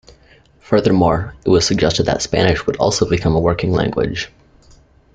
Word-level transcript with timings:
Furthermore, 0.61 1.35
it 1.45 1.49
was 1.51 1.63
suggested 1.63 2.07
that 2.07 2.23
Spanish 2.23 2.63
should 2.63 2.75
also 2.77 3.07
become 3.07 3.35
a 3.35 3.39
working 3.39 3.71
language. 3.71 4.31